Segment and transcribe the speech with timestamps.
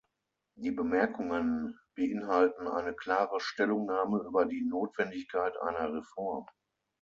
[0.55, 6.47] Die Bemerkungen beinhalten eine klare Stellungnahme über die Notwendigkeit einer Reform.